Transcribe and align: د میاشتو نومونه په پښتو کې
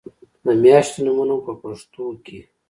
د 0.45 0.47
میاشتو 0.63 0.99
نومونه 1.05 1.35
په 1.45 1.53
پښتو 1.61 2.05
کې 2.25 2.39